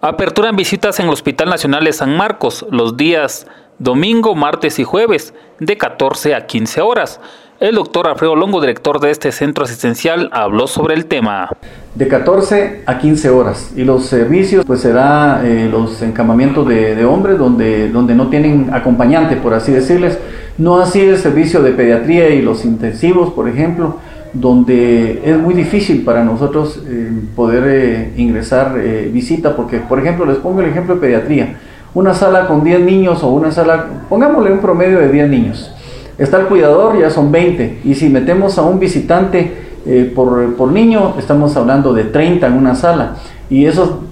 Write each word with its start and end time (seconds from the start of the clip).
Aperturan 0.00 0.54
visitas 0.54 1.00
en 1.00 1.06
el 1.06 1.12
Hospital 1.12 1.48
Nacional 1.48 1.82
de 1.82 1.92
San 1.92 2.16
Marcos 2.16 2.64
los 2.70 2.96
días 2.96 3.48
domingo, 3.80 4.36
martes 4.36 4.78
y 4.78 4.84
jueves 4.84 5.34
de 5.58 5.76
14 5.76 6.36
a 6.36 6.46
15 6.46 6.80
horas. 6.82 7.20
El 7.58 7.74
doctor 7.74 8.06
Alfredo 8.06 8.36
Longo, 8.36 8.60
director 8.60 9.00
de 9.00 9.10
este 9.10 9.32
centro 9.32 9.64
asistencial, 9.64 10.30
habló 10.32 10.68
sobre 10.68 10.94
el 10.94 11.06
tema. 11.06 11.50
De 11.96 12.06
14 12.06 12.84
a 12.86 12.98
15 12.98 13.30
horas. 13.30 13.72
Y 13.74 13.82
los 13.82 14.06
servicios, 14.06 14.64
pues 14.64 14.82
será 14.82 15.42
eh, 15.44 15.68
los 15.68 16.00
encamamientos 16.00 16.68
de, 16.68 17.04
hombres 17.04 17.36
donde, 17.36 17.88
donde 17.90 18.14
no 18.14 18.28
tienen 18.28 18.70
acompañante, 18.72 19.34
por 19.34 19.52
así 19.52 19.72
decirles. 19.72 20.16
No 20.58 20.78
así 20.78 21.00
el 21.00 21.18
servicio 21.18 21.60
de 21.60 21.72
pediatría 21.72 22.30
y 22.30 22.40
los 22.40 22.64
intensivos, 22.64 23.32
por 23.32 23.48
ejemplo, 23.48 23.96
donde 24.32 25.22
es 25.24 25.38
muy 25.38 25.54
difícil 25.54 26.04
para 26.04 26.24
nosotros 26.24 26.82
eh, 26.86 27.10
poder 27.34 27.64
eh, 27.66 28.12
ingresar 28.16 28.74
visita, 29.12 29.56
porque, 29.56 29.78
por 29.78 29.98
ejemplo, 29.98 30.26
les 30.26 30.36
pongo 30.36 30.60
el 30.60 30.68
ejemplo 30.68 30.94
de 30.94 31.00
pediatría. 31.00 31.56
Una 31.94 32.14
sala 32.14 32.46
con 32.46 32.62
10 32.62 32.80
niños 32.80 33.22
o 33.22 33.28
una 33.28 33.50
sala, 33.50 33.86
pongámosle 34.08 34.52
un 34.52 34.60
promedio 34.60 34.98
de 34.98 35.10
10 35.10 35.28
niños 35.30 35.74
Está 36.18 36.40
el 36.40 36.46
cuidador, 36.46 36.98
ya 36.98 37.10
son 37.10 37.30
20. 37.30 37.82
Y 37.84 37.94
si 37.94 38.08
metemos 38.08 38.58
a 38.58 38.62
un 38.62 38.80
visitante 38.80 39.52
eh, 39.86 40.12
por, 40.12 40.56
por, 40.56 40.72
niño, 40.72 41.14
estamos 41.16 41.56
hablando 41.56 41.94
de 41.94 42.04
30 42.04 42.44
en 42.48 42.52
una 42.54 42.74
sala. 42.74 43.14
Y 43.48 43.66
eso, 43.66 44.02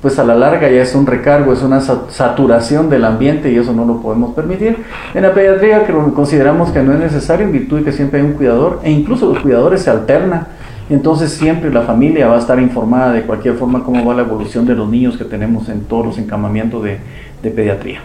pues 0.00 0.18
a 0.18 0.24
la 0.24 0.34
larga 0.34 0.70
ya 0.70 0.82
es 0.82 0.94
un 0.94 1.06
recargo, 1.06 1.52
es 1.52 1.62
una 1.62 1.80
saturación 1.80 2.88
del 2.88 3.04
ambiente 3.04 3.52
y 3.52 3.56
eso 3.56 3.72
no 3.72 3.84
lo 3.84 4.00
podemos 4.00 4.34
permitir. 4.34 4.78
En 5.14 5.22
la 5.22 5.34
pediatría 5.34 5.84
que 5.84 5.92
consideramos 5.92 6.70
que 6.70 6.82
no 6.82 6.92
es 6.94 7.00
necesario 7.00 7.46
en 7.46 7.52
virtud 7.52 7.78
de 7.78 7.84
que 7.84 7.92
siempre 7.92 8.20
hay 8.20 8.26
un 8.26 8.32
cuidador 8.32 8.80
e 8.82 8.90
incluso 8.90 9.32
los 9.32 9.42
cuidadores 9.42 9.82
se 9.82 9.90
alternan. 9.90 10.46
Entonces 10.88 11.32
siempre 11.32 11.70
la 11.70 11.82
familia 11.82 12.26
va 12.28 12.36
a 12.36 12.38
estar 12.38 12.58
informada 12.58 13.12
de 13.12 13.22
cualquier 13.22 13.54
forma 13.54 13.84
cómo 13.84 14.04
va 14.04 14.14
la 14.14 14.22
evolución 14.22 14.66
de 14.66 14.74
los 14.74 14.88
niños 14.88 15.16
que 15.16 15.24
tenemos 15.24 15.68
en 15.68 15.82
todos 15.84 16.06
los 16.06 16.18
encamamientos 16.18 16.82
de, 16.82 16.98
de 17.42 17.50
pediatría. 17.50 18.00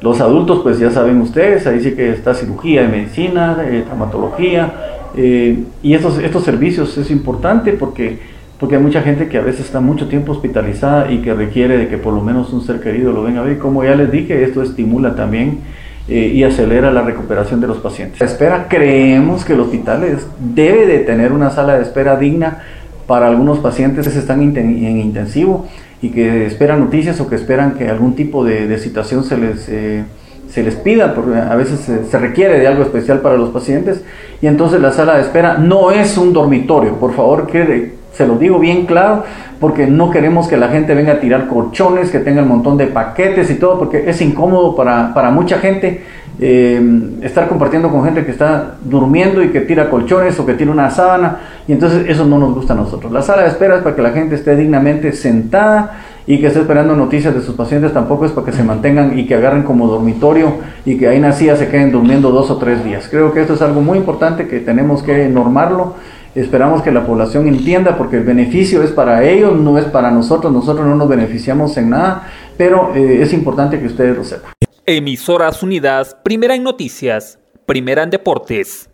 Los 0.00 0.20
adultos, 0.20 0.60
pues 0.62 0.78
ya 0.78 0.90
saben 0.90 1.20
ustedes, 1.20 1.66
ahí 1.66 1.80
sí 1.80 1.92
que 1.92 2.10
está 2.10 2.34
cirugía 2.34 2.82
de 2.82 2.88
medicina, 2.88 3.54
de 3.54 3.82
traumatología, 3.82 4.72
eh, 5.16 5.64
y 5.82 5.94
estos, 5.94 6.18
estos 6.18 6.44
servicios 6.44 6.96
es 6.98 7.10
importante 7.10 7.72
porque, 7.72 8.18
porque 8.58 8.76
hay 8.76 8.82
mucha 8.82 9.02
gente 9.02 9.28
que 9.28 9.38
a 9.38 9.42
veces 9.42 9.66
está 9.66 9.80
mucho 9.80 10.08
tiempo 10.08 10.32
hospitalizada 10.32 11.10
y 11.10 11.18
que 11.18 11.34
requiere 11.34 11.76
de 11.76 11.88
que 11.88 11.98
por 11.98 12.14
lo 12.14 12.22
menos 12.22 12.52
un 12.52 12.62
ser 12.62 12.80
querido 12.80 13.12
lo 13.12 13.22
venga 13.22 13.40
a 13.40 13.44
ver. 13.44 13.58
Como 13.58 13.84
ya 13.84 13.94
les 13.94 14.10
dije, 14.10 14.44
esto 14.44 14.62
estimula 14.62 15.14
también 15.14 15.60
eh, 16.08 16.32
y 16.34 16.42
acelera 16.42 16.90
la 16.90 17.02
recuperación 17.02 17.60
de 17.60 17.66
los 17.66 17.78
pacientes. 17.78 18.18
La 18.20 18.26
espera, 18.26 18.66
creemos 18.68 19.44
que 19.44 19.52
el 19.52 19.60
hospital 19.60 20.18
debe 20.38 20.86
de 20.86 21.00
tener 21.00 21.32
una 21.32 21.50
sala 21.50 21.76
de 21.76 21.82
espera 21.82 22.16
digna 22.16 22.62
para 23.06 23.28
algunos 23.28 23.58
pacientes 23.58 24.08
que 24.08 24.18
están 24.18 24.40
en 24.42 25.00
intensivo 25.00 25.66
y 26.02 26.10
que 26.10 26.46
esperan 26.46 26.80
noticias 26.80 27.20
o 27.20 27.28
que 27.28 27.36
esperan 27.36 27.74
que 27.74 27.88
algún 27.88 28.14
tipo 28.14 28.44
de, 28.44 28.66
de 28.66 28.78
situación 28.78 29.24
se 29.24 29.38
les, 29.38 29.68
eh, 29.68 30.04
se 30.48 30.62
les 30.62 30.76
pida, 30.76 31.14
porque 31.14 31.36
a 31.36 31.54
veces 31.56 31.80
se, 31.80 32.18
requiere 32.18 32.58
de 32.58 32.66
algo 32.66 32.82
especial 32.82 33.20
para 33.20 33.36
los 33.36 33.50
pacientes, 33.50 34.04
y 34.40 34.46
entonces 34.46 34.80
la 34.80 34.92
sala 34.92 35.16
de 35.16 35.22
espera 35.22 35.58
no 35.58 35.90
es 35.90 36.16
un 36.18 36.32
dormitorio, 36.32 36.94
por 36.94 37.14
favor, 37.14 37.46
que 37.46 37.95
se 38.16 38.26
lo 38.26 38.36
digo 38.36 38.58
bien 38.58 38.86
claro, 38.86 39.24
porque 39.60 39.86
no 39.86 40.10
queremos 40.10 40.48
que 40.48 40.56
la 40.56 40.68
gente 40.68 40.94
venga 40.94 41.14
a 41.14 41.20
tirar 41.20 41.48
colchones, 41.48 42.10
que 42.10 42.18
tenga 42.18 42.42
un 42.42 42.48
montón 42.48 42.76
de 42.76 42.86
paquetes 42.86 43.50
y 43.50 43.56
todo, 43.56 43.78
porque 43.78 44.08
es 44.08 44.20
incómodo 44.22 44.74
para, 44.74 45.12
para 45.12 45.30
mucha 45.30 45.58
gente 45.58 46.02
eh, 46.38 46.80
estar 47.22 47.48
compartiendo 47.48 47.90
con 47.90 48.04
gente 48.04 48.24
que 48.24 48.30
está 48.30 48.76
durmiendo 48.82 49.42
y 49.42 49.48
que 49.48 49.60
tira 49.60 49.90
colchones 49.90 50.38
o 50.38 50.46
que 50.46 50.54
tiene 50.54 50.72
una 50.72 50.90
sábana, 50.90 51.38
y 51.68 51.72
entonces 51.72 52.06
eso 52.08 52.24
no 52.24 52.38
nos 52.38 52.54
gusta 52.54 52.72
a 52.72 52.76
nosotros. 52.76 53.12
La 53.12 53.22
sala 53.22 53.42
de 53.42 53.48
espera 53.48 53.76
es 53.76 53.82
para 53.82 53.94
que 53.94 54.02
la 54.02 54.10
gente 54.10 54.34
esté 54.34 54.56
dignamente 54.56 55.12
sentada 55.12 55.98
y 56.26 56.40
que 56.40 56.48
esté 56.48 56.60
esperando 56.60 56.96
noticias 56.96 57.34
de 57.34 57.40
sus 57.40 57.54
pacientes, 57.54 57.92
tampoco 57.92 58.24
es 58.24 58.32
para 58.32 58.46
que 58.46 58.52
se 58.52 58.64
mantengan 58.64 59.18
y 59.18 59.26
que 59.26 59.34
agarren 59.34 59.62
como 59.62 59.86
dormitorio 59.86 60.54
y 60.84 60.96
que 60.96 61.08
ahí 61.08 61.20
nacía 61.20 61.54
se 61.56 61.68
queden 61.68 61.92
durmiendo 61.92 62.30
dos 62.30 62.50
o 62.50 62.56
tres 62.56 62.82
días. 62.82 63.08
Creo 63.10 63.32
que 63.32 63.42
esto 63.42 63.54
es 63.54 63.62
algo 63.62 63.80
muy 63.80 63.98
importante 63.98 64.48
que 64.48 64.60
tenemos 64.60 65.02
que 65.02 65.28
normarlo. 65.28 65.94
Esperamos 66.36 66.82
que 66.82 66.90
la 66.90 67.06
población 67.06 67.48
entienda 67.48 67.96
porque 67.96 68.18
el 68.18 68.24
beneficio 68.24 68.82
es 68.82 68.90
para 68.90 69.24
ellos, 69.24 69.58
no 69.58 69.78
es 69.78 69.86
para 69.86 70.10
nosotros, 70.10 70.52
nosotros 70.52 70.86
no 70.86 70.94
nos 70.94 71.08
beneficiamos 71.08 71.74
en 71.78 71.88
nada, 71.88 72.30
pero 72.58 72.94
eh, 72.94 73.22
es 73.22 73.32
importante 73.32 73.80
que 73.80 73.86
ustedes 73.86 74.14
lo 74.14 74.22
sepan. 74.22 74.52
Emisoras 74.84 75.62
Unidas, 75.62 76.14
primera 76.22 76.54
en 76.54 76.62
noticias, 76.62 77.38
primera 77.64 78.02
en 78.02 78.10
deportes. 78.10 78.90